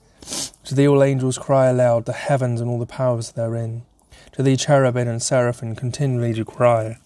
To 0.63 0.73
thee 0.73 0.87
all 0.87 1.03
angels 1.03 1.37
cry 1.37 1.67
aloud, 1.67 2.05
the 2.05 2.13
heavens 2.13 2.61
and 2.61 2.69
all 2.69 2.79
the 2.79 2.85
powers 2.85 3.33
therein. 3.33 3.83
To 4.31 4.43
thee 4.43 4.55
cherubim 4.55 5.09
and 5.09 5.21
seraphim 5.21 5.75
continually 5.75 6.31
do 6.31 6.45
cry, 6.45 6.99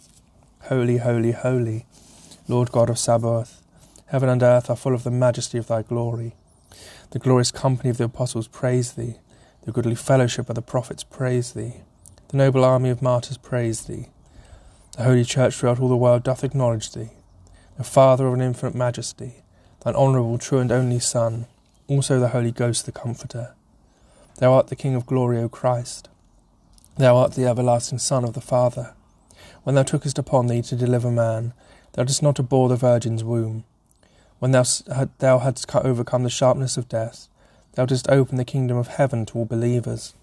Holy, 0.66 0.98
holy, 0.98 1.32
holy, 1.32 1.88
Lord 2.48 2.72
God 2.72 2.90
of 2.90 3.00
Sabaoth. 3.00 3.64
Heaven 4.08 4.30
and 4.30 4.44
earth 4.44 4.70
are 4.70 4.76
full 4.76 4.94
of 4.94 5.04
the 5.04 5.10
majesty 5.10 5.58
of 5.58 5.68
thy 5.68 5.82
glory. 5.82 6.36
The 7.10 7.20
glorious 7.20 7.50
company 7.50 7.90
of 7.90 7.98
the 7.98 8.04
apostles 8.04 8.48
praise 8.48 8.94
thee. 8.94 9.16
The 9.64 9.72
goodly 9.72 9.96
fellowship 9.96 10.50
of 10.50 10.56
the 10.56 10.62
prophets 10.62 11.04
praise 11.04 11.54
thee. 11.54 11.78
The 12.28 12.38
noble 12.38 12.64
army 12.64 12.92
of 12.92 13.02
martyrs 13.02 13.38
praise 13.38 13.86
thee. 13.86 14.10
The 14.98 15.04
Holy 15.04 15.24
Church 15.24 15.56
throughout 15.56 15.80
all 15.80 15.88
the 15.88 15.96
world 15.96 16.24
doth 16.24 16.44
acknowledge 16.44 16.92
thee, 16.92 17.12
the 17.78 17.84
Father 17.84 18.28
of 18.28 18.34
an 18.34 18.42
infinite 18.42 18.76
majesty, 18.76 19.36
thine 19.86 19.96
honourable, 19.96 20.38
true, 20.38 20.60
and 20.60 20.70
only 20.70 21.00
Son, 21.00 21.46
also 21.88 22.20
the 22.20 22.28
Holy 22.30 22.52
Ghost, 22.52 22.86
the 22.86 22.92
Comforter. 22.92 23.56
Thou 24.40 24.52
art 24.52 24.68
the 24.68 24.76
King 24.76 24.96
of 24.96 25.06
glory, 25.06 25.40
O 25.40 25.48
Christ. 25.48 26.10
Thou 26.98 27.16
art 27.16 27.36
the 27.36 27.46
everlasting 27.46 28.00
Son 28.00 28.26
of 28.26 28.34
the 28.34 28.42
Father. 28.42 28.94
When 29.64 29.76
thou 29.76 29.84
tookest 29.84 30.18
upon 30.18 30.48
thee 30.48 30.62
to 30.64 30.76
deliver 30.76 31.10
man, 31.10 31.54
thou 31.94 32.04
didst 32.04 32.22
not 32.22 32.38
abhor 32.38 32.68
the 32.68 32.76
Virgin's 32.76 33.24
womb. 33.24 33.64
When 34.40 34.52
thou, 34.52 34.66
thou 35.20 35.40
hadst 35.40 35.74
overcome 35.74 36.24
the 36.24 36.30
sharpness 36.30 36.76
of 36.76 36.90
death, 36.90 37.30
thou 37.76 37.86
didst 37.86 38.10
open 38.10 38.36
the 38.36 38.44
kingdom 38.44 38.76
of 38.76 38.90
heaven 38.90 39.26
to 39.28 39.38
all 39.40 39.46
believers. 39.46 40.16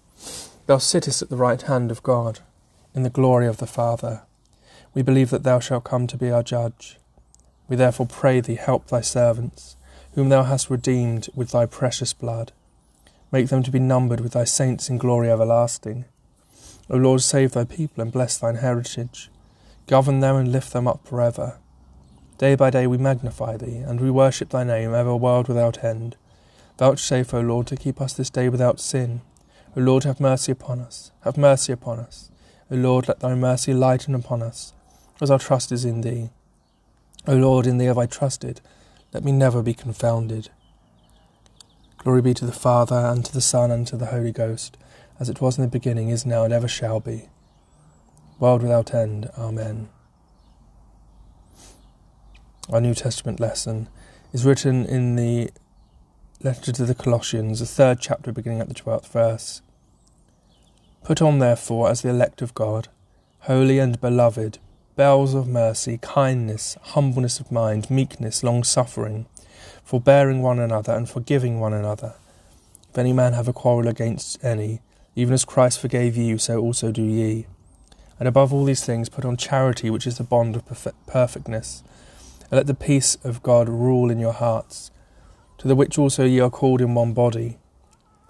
Thou 0.67 0.77
sittest 0.77 1.23
at 1.23 1.29
the 1.29 1.37
right 1.37 1.61
hand 1.63 1.89
of 1.89 2.03
God, 2.03 2.41
in 2.93 3.01
the 3.01 3.09
glory 3.09 3.47
of 3.47 3.57
the 3.57 3.65
Father. 3.65 4.21
We 4.95 5.03
believe 5.03 5.29
that 5.29 5.43
thou 5.43 5.59
shalt 5.59 5.83
come 5.83 6.07
to 6.07 6.17
be 6.17 6.31
our 6.31 6.41
judge. 6.41 6.97
We 7.67 7.75
therefore 7.75 8.07
pray 8.07 8.41
thee, 8.41 8.55
help 8.55 8.87
thy 8.87 9.01
servants, 9.01 9.75
whom 10.15 10.29
thou 10.29 10.43
hast 10.43 10.71
redeemed 10.71 11.29
with 11.35 11.51
thy 11.51 11.67
precious 11.67 12.11
blood. 12.11 12.51
Make 13.31 13.49
them 13.49 13.61
to 13.61 13.71
be 13.71 13.79
numbered 13.79 14.19
with 14.19 14.33
thy 14.33 14.45
saints 14.45 14.89
in 14.89 14.97
glory 14.97 15.29
everlasting. 15.29 16.05
O 16.89 16.97
Lord, 16.97 17.21
save 17.21 17.51
thy 17.51 17.65
people 17.65 18.01
and 18.01 18.11
bless 18.11 18.39
thine 18.39 18.55
heritage. 18.55 19.29
Govern 19.85 20.21
them 20.21 20.35
and 20.35 20.51
lift 20.51 20.73
them 20.73 20.87
up 20.87 21.07
forever. 21.07 21.59
Day 22.39 22.55
by 22.55 22.71
day 22.71 22.87
we 22.87 22.97
magnify 22.97 23.57
thee, 23.57 23.77
and 23.77 24.01
we 24.01 24.09
worship 24.09 24.49
thy 24.49 24.63
name, 24.63 24.95
ever 24.95 25.15
world 25.15 25.47
without 25.47 25.83
end. 25.83 26.15
Vouchsafe, 26.79 27.33
O 27.33 27.41
Lord, 27.41 27.67
to 27.67 27.75
keep 27.75 28.01
us 28.01 28.13
this 28.13 28.31
day 28.31 28.49
without 28.49 28.79
sin. 28.79 29.21
O 29.77 29.81
Lord, 29.81 30.05
have 30.05 30.19
mercy 30.19 30.51
upon 30.51 30.79
us. 30.79 31.11
Have 31.21 31.37
mercy 31.37 31.73
upon 31.73 31.99
us. 31.99 32.31
O 32.71 32.75
Lord, 32.75 33.07
let 33.07 33.19
thy 33.19 33.35
mercy 33.35 33.73
lighten 33.73 34.15
upon 34.15 34.41
us 34.41 34.73
as 35.21 35.31
our 35.31 35.39
trust 35.39 35.71
is 35.71 35.85
in 35.85 36.01
thee. 36.01 36.29
O 37.27 37.35
Lord, 37.35 37.67
in 37.67 37.77
thee 37.77 37.85
have 37.85 37.97
I 37.97 38.05
trusted, 38.05 38.61
let 39.13 39.23
me 39.23 39.31
never 39.31 39.61
be 39.61 39.73
confounded. 39.73 40.49
Glory 41.97 42.21
be 42.21 42.33
to 42.33 42.45
the 42.45 42.51
Father, 42.51 42.95
and 42.95 43.25
to 43.25 43.33
the 43.33 43.41
Son, 43.41 43.71
and 43.71 43.85
to 43.87 43.97
the 43.97 44.07
Holy 44.07 44.31
Ghost, 44.31 44.77
as 45.19 45.27
it 45.27 45.41
was 45.41 45.57
in 45.57 45.63
the 45.63 45.67
beginning, 45.69 46.09
is 46.09 46.25
now, 46.25 46.45
and 46.45 46.53
ever 46.53 46.67
shall 46.67 46.99
be. 46.99 47.27
World 48.39 48.61
without 48.61 48.93
end. 48.93 49.29
Amen. 49.37 49.89
Our 52.71 52.79
New 52.79 52.93
Testament 52.93 53.39
lesson 53.39 53.89
is 54.31 54.45
written 54.45 54.85
in 54.85 55.17
the 55.17 55.49
letter 56.41 56.71
to 56.71 56.85
the 56.85 56.95
Colossians, 56.95 57.59
the 57.59 57.65
third 57.65 57.99
chapter, 57.99 58.31
beginning 58.31 58.61
at 58.61 58.69
the 58.69 58.73
twelfth 58.73 59.11
verse. 59.11 59.61
Put 61.03 61.21
on, 61.21 61.39
therefore, 61.39 61.89
as 61.89 62.01
the 62.01 62.09
elect 62.09 62.41
of 62.41 62.53
God, 62.53 62.87
holy 63.39 63.79
and 63.79 63.99
beloved, 63.99 64.59
bowels 64.99 65.33
of 65.33 65.47
mercy, 65.47 65.97
kindness, 66.01 66.75
humbleness 66.81 67.39
of 67.39 67.53
mind, 67.53 67.89
meekness, 67.89 68.43
long 68.43 68.65
suffering, 68.65 69.25
forbearing 69.81 70.41
one 70.41 70.59
another, 70.59 70.91
and 70.91 71.09
forgiving 71.09 71.57
one 71.57 71.71
another. 71.71 72.15
If 72.89 72.97
any 72.97 73.13
man 73.13 73.31
have 73.31 73.47
a 73.47 73.53
quarrel 73.53 73.87
against 73.87 74.43
any, 74.43 74.81
even 75.15 75.33
as 75.33 75.45
Christ 75.45 75.79
forgave 75.79 76.17
you, 76.17 76.37
so 76.37 76.59
also 76.59 76.91
do 76.91 77.01
ye. 77.01 77.47
And 78.19 78.27
above 78.27 78.53
all 78.53 78.65
these 78.65 78.83
things, 78.83 79.07
put 79.07 79.23
on 79.23 79.37
charity, 79.37 79.89
which 79.89 80.05
is 80.05 80.17
the 80.17 80.25
bond 80.25 80.57
of 80.57 80.65
perfect- 80.65 81.07
perfectness. 81.07 81.81
And 82.51 82.57
let 82.57 82.67
the 82.67 82.73
peace 82.73 83.15
of 83.23 83.41
God 83.41 83.69
rule 83.69 84.11
in 84.11 84.19
your 84.19 84.33
hearts, 84.33 84.91
to 85.59 85.69
the 85.69 85.75
which 85.75 85.97
also 85.97 86.25
ye 86.25 86.41
are 86.41 86.49
called 86.49 86.81
in 86.81 86.93
one 86.93 87.13
body. 87.13 87.57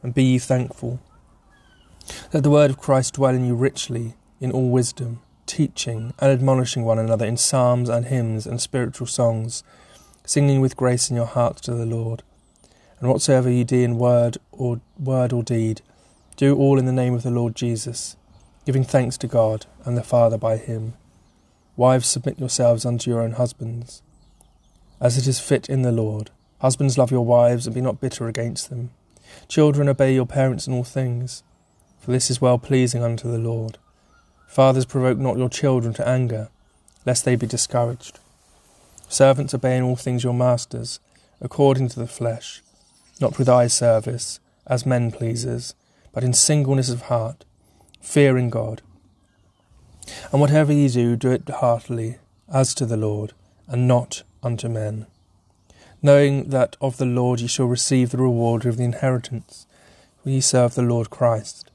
And 0.03 0.13
be 0.13 0.21
ye 0.21 0.37
thankful. 0.37 0.99
Let 2.31 2.43
the 2.43 2.51
word 2.51 2.69
of 2.69 2.77
Christ 2.77 3.15
dwell 3.15 3.33
in 3.33 3.47
you 3.47 3.55
richly, 3.55 4.13
in 4.39 4.51
all 4.51 4.69
wisdom 4.69 5.21
teaching 5.59 6.13
and 6.19 6.31
admonishing 6.31 6.85
one 6.85 6.97
another 6.97 7.25
in 7.25 7.35
psalms 7.35 7.89
and 7.89 8.05
hymns 8.05 8.47
and 8.47 8.61
spiritual 8.61 9.05
songs, 9.05 9.61
singing 10.23 10.61
with 10.61 10.77
grace 10.77 11.09
in 11.09 11.17
your 11.17 11.25
hearts 11.25 11.59
to 11.59 11.73
the 11.73 11.85
Lord. 11.85 12.23
And 13.01 13.09
whatsoever 13.09 13.49
ye 13.49 13.65
do 13.65 13.83
in 13.83 13.97
word 13.97 14.37
or 14.53 14.79
word 14.97 15.33
or 15.33 15.43
deed, 15.43 15.81
do 16.37 16.55
all 16.55 16.79
in 16.79 16.85
the 16.85 16.93
name 16.93 17.13
of 17.13 17.23
the 17.23 17.29
Lord 17.29 17.55
Jesus, 17.55 18.15
giving 18.65 18.85
thanks 18.85 19.17
to 19.17 19.27
God 19.27 19.65
and 19.83 19.97
the 19.97 20.01
Father 20.01 20.37
by 20.37 20.55
him. 20.55 20.93
Wives, 21.75 22.07
submit 22.07 22.39
yourselves 22.39 22.85
unto 22.85 23.11
your 23.11 23.19
own 23.19 23.33
husbands, 23.33 24.01
as 25.01 25.17
it 25.17 25.27
is 25.27 25.41
fit 25.41 25.67
in 25.67 25.81
the 25.81 25.91
Lord. 25.91 26.29
Husbands, 26.61 26.97
love 26.97 27.11
your 27.11 27.25
wives, 27.25 27.67
and 27.67 27.75
be 27.75 27.81
not 27.81 27.99
bitter 27.99 28.29
against 28.29 28.69
them. 28.69 28.91
Children, 29.49 29.89
obey 29.89 30.13
your 30.13 30.25
parents 30.25 30.67
in 30.67 30.73
all 30.73 30.85
things, 30.85 31.43
for 31.99 32.11
this 32.11 32.31
is 32.31 32.39
well 32.39 32.57
pleasing 32.57 33.03
unto 33.03 33.29
the 33.29 33.37
Lord. 33.37 33.77
Fathers, 34.49 34.85
provoke 34.85 35.19
not 35.19 35.37
your 35.37 35.47
children 35.47 35.93
to 35.93 36.07
anger, 36.07 36.49
lest 37.05 37.23
they 37.23 37.35
be 37.35 37.45
discouraged. 37.45 38.17
Servants, 39.07 39.53
obey 39.53 39.77
in 39.77 39.83
all 39.83 39.95
things 39.95 40.23
your 40.23 40.33
masters, 40.33 40.99
according 41.39 41.87
to 41.89 41.99
the 41.99 42.07
flesh, 42.07 42.63
not 43.21 43.37
with 43.37 43.47
eye 43.47 43.67
service, 43.67 44.39
as 44.65 44.87
men 44.87 45.11
pleasers, 45.11 45.75
but 46.11 46.23
in 46.23 46.33
singleness 46.33 46.89
of 46.89 47.03
heart, 47.03 47.45
fearing 48.01 48.49
God. 48.49 48.81
And 50.31 50.41
whatever 50.41 50.73
ye 50.73 50.89
do, 50.89 51.15
do 51.15 51.29
it 51.29 51.47
heartily, 51.47 52.17
as 52.51 52.73
to 52.73 52.87
the 52.87 52.97
Lord, 52.97 53.33
and 53.67 53.87
not 53.87 54.23
unto 54.41 54.67
men, 54.67 55.05
knowing 56.01 56.49
that 56.49 56.75
of 56.81 56.97
the 56.97 57.05
Lord 57.05 57.39
ye 57.39 57.47
shall 57.47 57.67
receive 57.67 58.09
the 58.09 58.17
reward 58.17 58.65
of 58.65 58.77
the 58.77 58.83
inheritance, 58.83 59.67
for 60.23 60.31
ye 60.31 60.41
serve 60.41 60.73
the 60.73 60.81
Lord 60.81 61.11
Christ. 61.11 61.69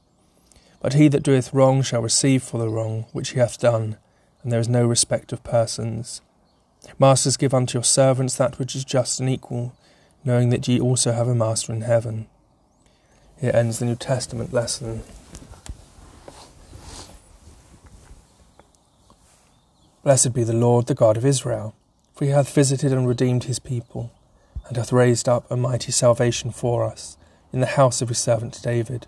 But 0.85 0.93
he 0.93 1.07
that 1.07 1.23
doeth 1.23 1.51
wrong 1.51 1.81
shall 1.81 2.03
receive 2.03 2.43
for 2.43 2.59
the 2.59 2.69
wrong 2.69 3.07
which 3.11 3.29
he 3.29 3.39
hath 3.39 3.57
done, 3.57 3.97
and 4.43 4.51
there 4.51 4.59
is 4.59 4.69
no 4.69 4.85
respect 4.85 5.33
of 5.33 5.43
persons. 5.43 6.21
Masters, 6.99 7.37
give 7.37 7.55
unto 7.55 7.79
your 7.79 7.83
servants 7.83 8.35
that 8.35 8.59
which 8.59 8.75
is 8.75 8.85
just 8.85 9.19
and 9.19 9.27
equal, 9.27 9.73
knowing 10.23 10.49
that 10.51 10.67
ye 10.67 10.79
also 10.79 11.11
have 11.11 11.27
a 11.27 11.33
master 11.33 11.73
in 11.73 11.81
heaven. 11.81 12.27
Here 13.41 13.49
ends 13.51 13.79
the 13.79 13.85
New 13.85 13.95
Testament 13.95 14.53
lesson. 14.53 15.01
Blessed 20.03 20.33
be 20.33 20.43
the 20.43 20.53
Lord, 20.53 20.85
the 20.85 20.93
God 20.93 21.17
of 21.17 21.25
Israel, 21.25 21.73
for 22.13 22.25
he 22.25 22.29
hath 22.29 22.53
visited 22.53 22.93
and 22.93 23.07
redeemed 23.07 23.45
his 23.45 23.57
people, 23.57 24.11
and 24.67 24.77
hath 24.77 24.93
raised 24.93 25.27
up 25.27 25.49
a 25.49 25.57
mighty 25.57 25.91
salvation 25.91 26.51
for 26.51 26.83
us 26.83 27.17
in 27.51 27.59
the 27.59 27.65
house 27.65 28.03
of 28.03 28.09
his 28.09 28.19
servant 28.19 28.61
David 28.61 29.07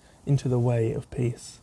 into 0.25 0.47
the 0.47 0.59
way 0.59 0.93
of 0.93 1.09
peace. 1.11 1.59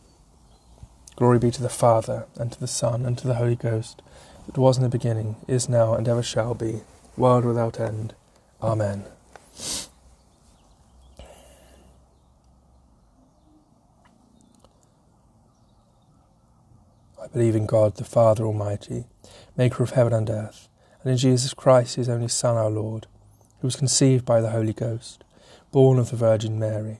Glory 1.15 1.39
be 1.39 1.51
to 1.51 1.61
the 1.61 1.69
Father, 1.69 2.27
and 2.35 2.51
to 2.51 2.59
the 2.59 2.67
Son, 2.67 3.05
and 3.05 3.17
to 3.17 3.27
the 3.27 3.35
Holy 3.35 3.55
Ghost, 3.55 4.01
that 4.45 4.57
was 4.57 4.77
in 4.77 4.83
the 4.83 4.89
beginning, 4.89 5.35
is 5.47 5.67
now, 5.67 5.93
and 5.93 6.07
ever 6.07 6.23
shall 6.23 6.53
be, 6.53 6.81
world 7.17 7.45
without 7.45 7.79
end. 7.79 8.13
Amen. 8.61 9.05
I 17.21 17.27
believe 17.27 17.55
in 17.55 17.65
God, 17.65 17.97
the 17.97 18.05
Father 18.05 18.45
Almighty, 18.45 19.03
maker 19.57 19.83
of 19.83 19.91
heaven 19.91 20.13
and 20.13 20.29
earth, 20.29 20.69
and 21.03 21.11
in 21.11 21.17
Jesus 21.17 21.53
Christ, 21.53 21.95
his 21.95 22.09
only 22.09 22.29
Son, 22.29 22.57
our 22.57 22.69
Lord, 22.69 23.07
who 23.59 23.67
was 23.67 23.75
conceived 23.75 24.25
by 24.25 24.41
the 24.41 24.51
Holy 24.51 24.73
Ghost, 24.73 25.23
born 25.71 25.99
of 25.99 26.11
the 26.11 26.15
Virgin 26.15 26.57
Mary, 26.57 26.99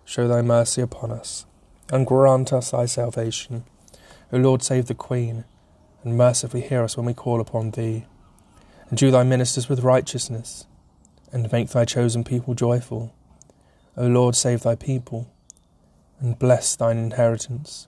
show 0.11 0.27
thy 0.27 0.41
mercy 0.41 0.81
upon 0.81 1.09
us, 1.09 1.45
and 1.89 2.05
grant 2.05 2.51
us 2.51 2.71
thy 2.71 2.85
salvation. 2.85 3.63
O 4.33 4.37
Lord, 4.37 4.61
save 4.61 4.87
the 4.87 4.93
Queen, 4.93 5.45
and 6.03 6.17
mercifully 6.17 6.59
hear 6.59 6.83
us 6.83 6.97
when 6.97 7.05
we 7.05 7.13
call 7.13 7.39
upon 7.39 7.71
thee. 7.71 8.03
Endue 8.89 9.09
thy 9.09 9.23
ministers 9.23 9.69
with 9.69 9.85
righteousness, 9.85 10.65
and 11.31 11.49
make 11.53 11.69
thy 11.69 11.85
chosen 11.85 12.25
people 12.25 12.53
joyful. 12.53 13.13
O 13.95 14.05
Lord, 14.05 14.35
save 14.35 14.63
thy 14.63 14.75
people, 14.75 15.31
and 16.19 16.37
bless 16.37 16.75
thine 16.75 16.97
inheritance. 16.97 17.87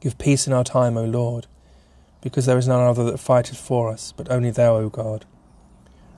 Give 0.00 0.18
peace 0.18 0.46
in 0.46 0.52
our 0.52 0.62
time, 0.62 0.98
O 0.98 1.06
Lord, 1.06 1.46
because 2.20 2.44
there 2.44 2.58
is 2.58 2.68
none 2.68 2.86
other 2.86 3.04
that 3.04 3.18
fighteth 3.18 3.56
for 3.56 3.88
us, 3.88 4.12
but 4.14 4.30
only 4.30 4.50
thou, 4.50 4.76
O 4.76 4.90
God. 4.90 5.24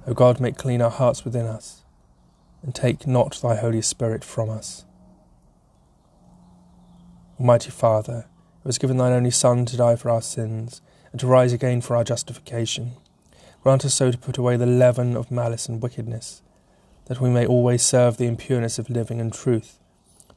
O 0.08 0.14
God, 0.14 0.40
make 0.40 0.56
clean 0.56 0.82
our 0.82 0.90
hearts 0.90 1.24
within 1.24 1.46
us, 1.46 1.84
and 2.62 2.74
take 2.74 3.06
not 3.06 3.40
thy 3.40 3.56
Holy 3.56 3.82
Spirit 3.82 4.24
from 4.24 4.50
us. 4.50 4.84
Almighty 7.38 7.70
Father, 7.70 8.26
who 8.62 8.68
hast 8.68 8.80
given 8.80 8.98
thine 8.98 9.12
only 9.12 9.30
Son 9.30 9.64
to 9.64 9.76
die 9.76 9.96
for 9.96 10.10
our 10.10 10.20
sins, 10.20 10.82
and 11.10 11.20
to 11.20 11.26
rise 11.26 11.52
again 11.52 11.80
for 11.80 11.96
our 11.96 12.04
justification, 12.04 12.92
grant 13.62 13.84
us 13.84 13.94
so 13.94 14.10
to 14.10 14.18
put 14.18 14.38
away 14.38 14.56
the 14.56 14.66
leaven 14.66 15.16
of 15.16 15.30
malice 15.30 15.68
and 15.68 15.82
wickedness, 15.82 16.42
that 17.06 17.20
we 17.20 17.30
may 17.30 17.46
always 17.46 17.82
serve 17.82 18.16
thee 18.16 18.26
in 18.26 18.36
pureness 18.36 18.78
of 18.78 18.90
living 18.90 19.20
and 19.20 19.32
truth, 19.32 19.78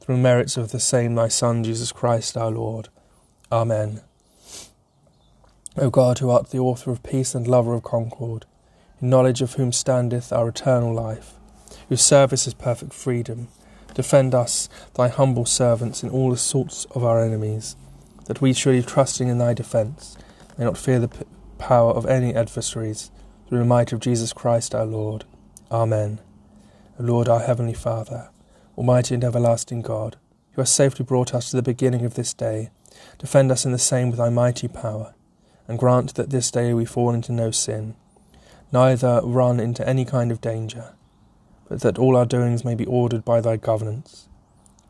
through 0.00 0.16
merits 0.16 0.56
of 0.56 0.72
the 0.72 0.80
same 0.80 1.14
thy 1.14 1.28
Son, 1.28 1.62
Jesus 1.62 1.92
Christ 1.92 2.36
our 2.36 2.50
Lord. 2.50 2.88
Amen. 3.52 4.00
O 5.76 5.90
God, 5.90 6.18
who 6.18 6.30
art 6.30 6.50
the 6.50 6.58
author 6.58 6.90
of 6.90 7.02
peace 7.02 7.34
and 7.34 7.46
lover 7.46 7.74
of 7.74 7.82
concord, 7.82 8.46
in 9.00 9.10
knowledge 9.10 9.42
of 9.42 9.54
whom 9.54 9.72
standeth 9.72 10.32
our 10.32 10.48
eternal 10.48 10.94
life, 10.94 11.34
whose 11.88 12.02
service 12.02 12.46
is 12.46 12.54
perfect 12.54 12.92
freedom, 12.92 13.48
defend 13.94 14.34
us, 14.34 14.68
thy 14.94 15.08
humble 15.08 15.46
servants, 15.46 16.02
in 16.02 16.10
all 16.10 16.32
assaults 16.32 16.86
of 16.92 17.04
our 17.04 17.22
enemies, 17.22 17.76
that 18.26 18.40
we, 18.40 18.52
surely 18.52 18.82
trusting 18.82 19.28
in 19.28 19.38
thy 19.38 19.54
defence, 19.54 20.16
may 20.58 20.64
not 20.64 20.78
fear 20.78 20.98
the 20.98 21.08
p- 21.08 21.24
power 21.58 21.92
of 21.92 22.06
any 22.06 22.34
adversaries, 22.34 23.10
through 23.48 23.58
the 23.58 23.64
might 23.64 23.92
of 23.92 24.00
Jesus 24.00 24.32
Christ 24.32 24.74
our 24.74 24.86
Lord. 24.86 25.24
Amen. 25.70 26.20
O 26.98 27.02
Lord, 27.02 27.28
our 27.28 27.40
heavenly 27.40 27.74
Father, 27.74 28.30
almighty 28.76 29.14
and 29.14 29.24
everlasting 29.24 29.82
God, 29.82 30.16
who 30.52 30.62
hast 30.62 30.74
safely 30.74 31.04
brought 31.04 31.34
us 31.34 31.50
to 31.50 31.56
the 31.56 31.62
beginning 31.62 32.04
of 32.04 32.14
this 32.14 32.32
day, 32.32 32.70
Defend 33.18 33.50
us 33.50 33.64
in 33.64 33.72
the 33.72 33.78
same 33.78 34.10
with 34.10 34.18
thy 34.18 34.30
mighty 34.30 34.68
power, 34.68 35.14
and 35.66 35.78
grant 35.78 36.14
that 36.14 36.30
this 36.30 36.50
day 36.50 36.74
we 36.74 36.84
fall 36.84 37.12
into 37.12 37.32
no 37.32 37.50
sin, 37.50 37.94
neither 38.72 39.20
run 39.22 39.60
into 39.60 39.86
any 39.88 40.04
kind 40.04 40.30
of 40.30 40.40
danger, 40.40 40.94
but 41.68 41.80
that 41.80 41.98
all 41.98 42.16
our 42.16 42.26
doings 42.26 42.64
may 42.64 42.74
be 42.74 42.86
ordered 42.86 43.24
by 43.24 43.40
thy 43.40 43.56
governance, 43.56 44.28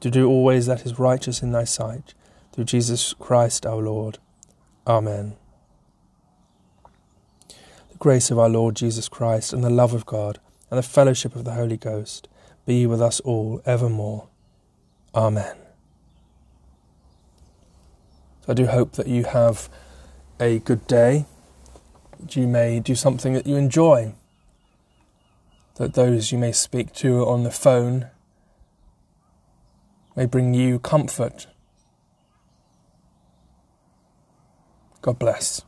to 0.00 0.10
do 0.10 0.28
always 0.28 0.66
that 0.66 0.84
is 0.84 0.98
righteous 0.98 1.42
in 1.42 1.52
thy 1.52 1.64
sight, 1.64 2.14
through 2.52 2.64
Jesus 2.64 3.14
Christ 3.14 3.64
our 3.64 3.82
Lord. 3.82 4.18
Amen. 4.86 5.36
The 7.90 7.98
grace 7.98 8.30
of 8.30 8.38
our 8.38 8.48
Lord 8.48 8.76
Jesus 8.76 9.08
Christ, 9.08 9.52
and 9.52 9.64
the 9.64 9.70
love 9.70 9.94
of 9.94 10.06
God, 10.06 10.38
and 10.70 10.78
the 10.78 10.82
fellowship 10.82 11.34
of 11.36 11.44
the 11.44 11.54
Holy 11.54 11.76
Ghost 11.76 12.28
be 12.66 12.86
with 12.86 13.00
us 13.00 13.20
all 13.20 13.62
evermore. 13.64 14.28
Amen. 15.14 15.56
So 18.44 18.52
I 18.52 18.54
do 18.54 18.66
hope 18.66 18.92
that 18.92 19.06
you 19.06 19.24
have 19.24 19.68
a 20.40 20.58
good 20.58 20.86
day, 20.86 21.26
that 22.20 22.36
you 22.36 22.46
may 22.46 22.80
do 22.80 22.94
something 22.94 23.32
that 23.32 23.46
you 23.46 23.56
enjoy, 23.56 24.14
that 25.76 25.94
those 25.94 26.30
you 26.30 26.38
may 26.38 26.52
speak 26.52 26.92
to 26.94 27.26
on 27.26 27.42
the 27.42 27.50
phone 27.50 28.08
may 30.16 30.26
bring 30.26 30.54
you 30.54 30.78
comfort. 30.78 31.46
God 35.02 35.18
bless. 35.18 35.62